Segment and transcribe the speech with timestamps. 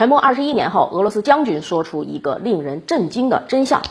[0.00, 3.82] 沉默二十一年后，俄罗斯将军说出一个令人震惊的真相。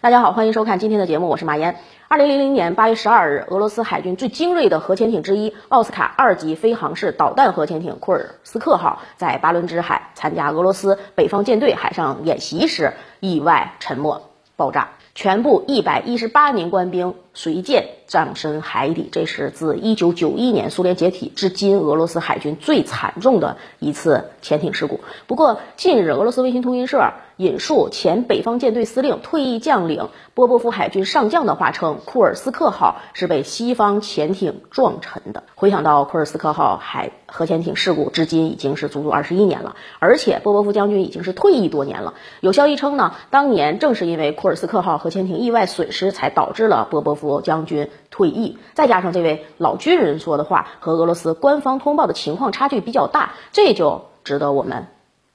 [0.00, 1.76] 大家好，欢迎收看今天的节目，我是马岩。
[2.08, 14.22] 二零零零年八月十二日，俄罗斯海军最精锐的核潜艇之一——奥斯卡二级飞行式导弹核潜艇库尔斯克号，在巴伦支海参加俄罗斯北方舰队海上演习时意外沉没
[14.56, 19.08] 爆炸，全部一百一十八名官兵随舰葬身海底。
[19.12, 25.00] 这是自一九九一年苏联解体至今，俄罗斯海军最惨重的一次潜艇事故。
[25.28, 27.12] 不过，近日俄罗斯卫星通讯社。
[27.38, 35.42] 引述前北方舰队司令、退役将领波波夫海军上将的话称，库尔斯克号是被西方潜艇撞沉的。
[35.54, 42.14] 回想到库尔斯克号海核潜艇事故，至今已经是足足二十一年了，而且波波夫将军已经是退役多年了。
[42.40, 48.58] 有消息称呢，当年正是因为库尔斯克号核潜艇意外损失，才导致了波波夫将军退役。
[48.74, 54.86] 再加上这位老军人说的话和俄罗斯官方通报的情况差距比较大，这就值得我们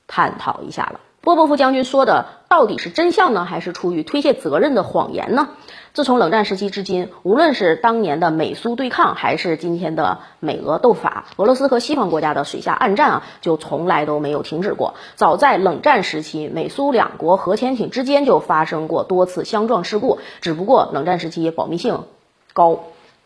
[0.07, 0.99] 探讨一下了。
[1.21, 5.49] 波波夫将军说的到底是真相呢，还是出于推卸责任的谎言呢？
[5.93, 14.95] 自从冷战时期至今，无论是当年的美苏对抗，还是今天的美俄斗法，俄罗斯和西方国家的水下暗战啊，就从来都没有停止过。
[15.15, 22.05] 早在冷战时期，美苏两国核潜艇之间就发生过多次相撞事故，只不过冷战时期保密性
[22.53, 22.79] 高，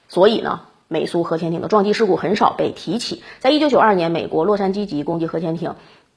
[0.10, 0.60] 所以呢，
[0.90, 3.24] 美苏核潜艇的撞击事故很少被提起。
[3.40, 5.76] 在一九九二年，美国洛杉矶级攻击核潜艇。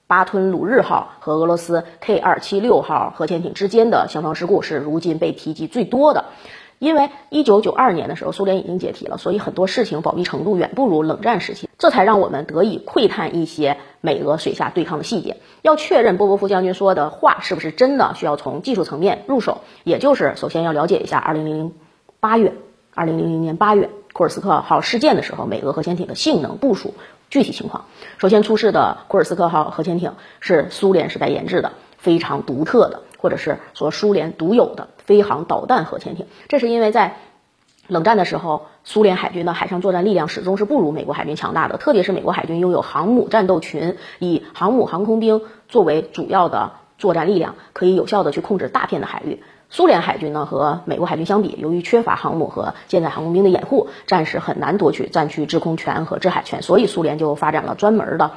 [0.08, 6.24] 巴吞鲁日号和俄罗斯 K 二七六号核潜艇之间的相撞事故是如今被提及最多的，
[6.78, 15.36] 因为一九九二年的时候苏联已经解体了，所以很多事情保密程度远不如冷战时期，这才让我们得以窥探一些美俄水下对抗的细节。
[15.60, 21.74] 要确认波波夫将军说的话是不是真的，需要从技术层面入手，也就是首先要了解一下二零零零
[22.18, 22.54] 八月，
[22.94, 26.94] 二零零零年八月库尔斯克号事件的时候，美俄核潜艇的性能部署。
[27.30, 27.84] 具体情况，
[28.16, 36.26] 首先出事的库尔斯克号核潜艇是苏联时代研制的，非常独特的，或者是说苏联独有的飞航导弹核潜艇。
[36.48, 37.16] 这是因为在
[37.86, 49.42] 冷战的时候，苏联海军的海上作战力量始终是不如美国海军强大的，特别是美国海军拥有航母战斗群，以航母航空兵作为主要的作战力量，可以有效的去控制大片的海域。
[49.70, 58.30] 苏联海军呢和美国海军相比，由于缺乏航母和舰载航空兵的掩护，暂时很难夺取战区制空权和制海权，所以苏联就发展了专门的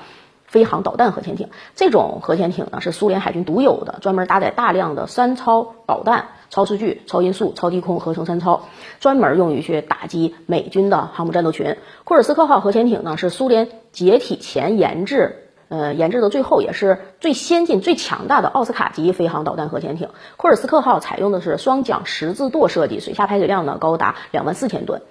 [0.45, 1.47] 飞航导弹核潜艇。
[1.73, 8.63] 这种核潜艇呢是苏联海军独有的，专门搭载大量的三超导弹、超视距、超音速、超低空合成三超，
[8.99, 11.77] 专门用于去打击美军的航母战斗群。
[12.03, 15.40] 库尔斯克号核潜艇呢是苏联解体前研制。
[15.71, 25.01] 呃，研制的最后也是最先进、最强大的奥斯卡级飞航导弹核潜艇库尔斯克号，采用的是双桨十字舵设计，水下排水量呢高达两万四千吨。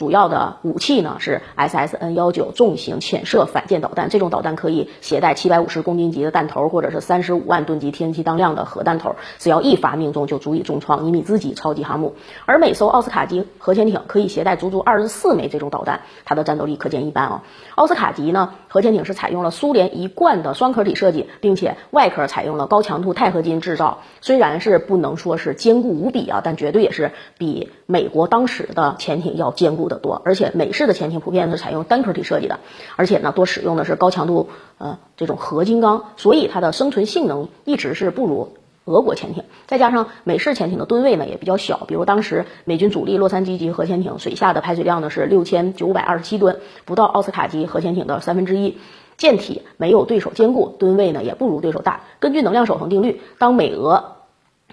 [0.00, 12.14] 主要的武器呢是 SSN 幺九重型潜射反舰导弹，这种导弹可以携带七百五十公斤级的弹头，或者是三十五万吨级 TNT 当量的核弹头，只要一发命中就足以重创尼米兹级超级航母。
[12.46, 17.42] 而每艘奥斯卡级核潜艇可以携带足足二十四枚这种导弹，它的战斗力可见一斑哦。
[17.74, 29.89] 奥斯卡级呢核潜艇是采用了苏联一贯的双壳体设计，并且外壳采用了高强度钛合金制造，虽然是不能说是坚固无比啊，但绝对也是比美国当时的潜艇要坚固。
[29.90, 32.60] 的多，而且美式的潜艇普遍是采用单壳体设计的，
[32.96, 38.56] 而且呢多使用的是高强度呃这种合金钢，所以它的生存性能一直是不如
[38.86, 39.44] 俄国潜艇。
[39.66, 48.78] 再加上美式潜艇的吨位呢也比较小，比如当时美军主力洛杉矶级核潜艇水下的排水量呢是六千九百二十七吨，不到奥斯卡级核潜艇的三分之一。
[49.16, 52.04] 舰体没有对手坚固，吨位呢也不如对手大。
[52.20, 54.16] 根据能量守恒定律，当美俄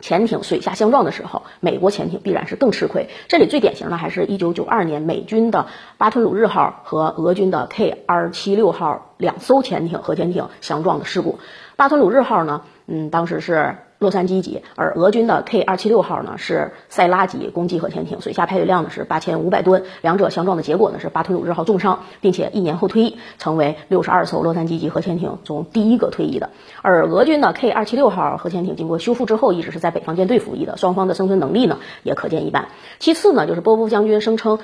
[0.01, 3.09] 潜艇水下相撞的时候，美国潜艇必然是更吃亏。
[3.27, 11.39] 这里最典型的还是一九九二年美军的巴吞鲁日号和俄军的 K 二七六号两艘潜艇核潜艇相撞的事故。
[11.75, 13.77] 巴吞鲁日号呢，嗯，当时是。
[13.99, 26.51] 洛杉矶级，而俄军的 K 二七六号呢是塞拉级攻击核潜艇，水下排水量呢是八千五百吨，两者相撞的结果呢是巴图鲁日号重伤，并且一年后退役，成为六十二艘洛杉矶级核潜艇中第一个退役的。
[26.81, 32.67] 而俄军的 K 二七六号核潜艇经过修复之后，一直是在北方舰队服役的，双方的生存能力呢也可见一斑。
[33.00, 34.59] 其次呢，就是波波夫将军声称。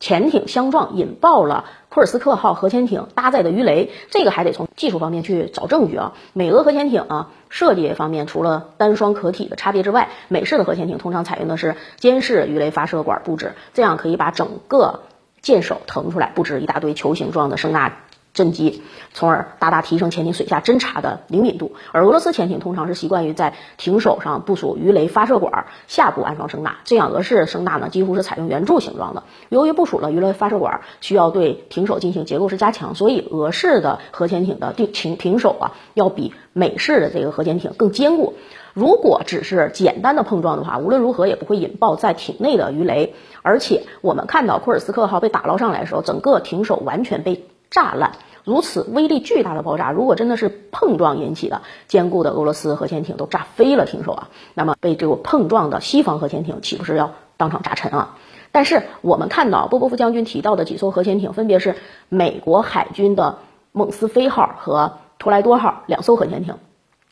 [0.00, 6.12] 潜艇相撞引爆了库尔斯克号核潜艇搭载的鱼雷，这个还得从技术方面去找证据啊。
[6.32, 15.02] 美俄核潜艇啊，设计方面除了单双壳体的差别之外，美式的核潜艇通常采用的是监视鱼雷发射管布置，这样可以把整个
[15.40, 17.96] 舰首腾出来，布置一大堆球形状的声纳
[18.34, 18.82] 震击，
[19.12, 21.72] 从而大大提升潜艇水下侦察的灵敏度。
[21.92, 29.22] 而俄罗斯潜艇通常是习惯于在艇首上部署鱼雷发射管，下部安装声呐，这样俄式声呐呢几乎是采用圆柱形状的。
[29.48, 38.34] 由于部署了鱼雷发射管，需要对艇首进行结构式加强，所以俄式的核潜艇的艇艇艇首啊，要比美式的这个核潜艇更坚固。
[38.72, 43.14] 如果只是简单的碰撞的话，无论如何也不会引爆在艇内的鱼雷。
[43.42, 47.44] 而且我们看到库尔斯克号被打捞上来的时候，整个艇首完全被
[47.74, 48.12] 炸烂。
[48.44, 58.16] 如此威力巨大的爆炸，如果真的是碰撞引起的，坚固的俄罗斯核潜艇都炸飞了艇首啊，那么被这个碰撞的西方核潜艇岂不是要当场炸沉啊？
[58.52, 61.74] 但是我们看到波波夫将军提到的几艘核潜艇，分别是
[62.08, 63.38] 美国海军的
[63.72, 66.54] 蒙斯菲号和托莱多号两艘核潜艇。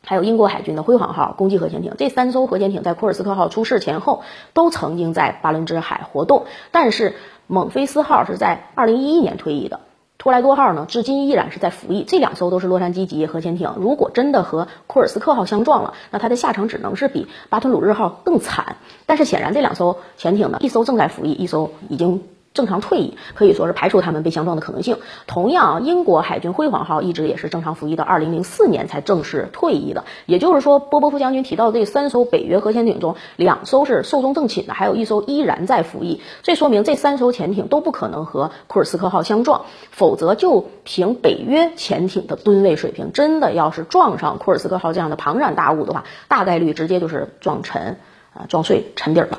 [0.05, 4.23] 还有英国海军的辉煌号攻击核潜艇，这三艘核潜艇在库尔斯克号出事前后
[4.53, 6.45] 都曾经在巴伦支海活动。
[6.73, 7.15] 但是
[7.47, 9.81] 蒙菲斯号是在二零一一年退役的，
[10.23, 12.05] 托莱多号呢至今依然是在服役。
[12.07, 18.77] 这两艘都是洛杉矶级核潜艇，如果真的和库尔斯克号相撞了，那它的下场只能是比巴吞鲁日号更惨。
[19.05, 22.23] 但是显然这两艘潜艇呢，一艘正在服役，一艘已经。
[22.55, 24.99] 正常退役可以说是排除他们被相撞的可能性。
[25.27, 30.05] 同样，英国海军辉煌号一直也是正常服役到二零零四年才正式退役的。
[30.27, 36.21] 也就是说，波波夫将军提到这三艘北约核潜艇中，两艘是寿终正寝的，还有一艘依然在服役。
[36.43, 47.99] 这说明这三艘潜艇都不可能和库尔斯克号相撞，否则就凭北约潜艇的吨位水平，真的要是撞上库尔斯克号这样的庞然大物的话，大概率直接就是撞沉，
[48.35, 49.39] 啊，撞碎沉底了。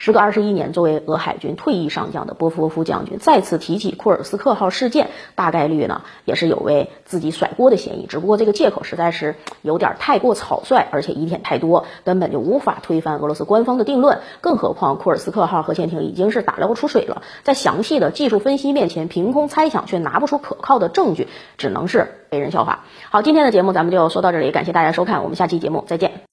[0.00, 8.06] 时隔二十一年，作为俄海军退役上将的波夫夫将军再次提起库尔斯克号事件，大概率呢也是有为自己甩锅的嫌疑。
[8.06, 14.20] 只不过这个借口实在是有点太过草率，而且疑点太多，根本就无法推翻俄罗斯官方的定论。
[14.40, 22.84] 更何况库尔斯克号核潜艇已经是打捞出水了，在详细的技术分析面前，凭空猜想却拿不出可靠的证据，只能是被人笑话。
[23.10, 26.20] 好，今天的节目咱们就说到这里，感谢大家收看，我们下期节目再见。